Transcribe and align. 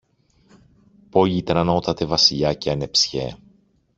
«Πολυτρανότατε 1.09 2.05
Βασιλιά 2.05 2.53
και 2.53 2.71
ανεψιέ. 2.71 3.33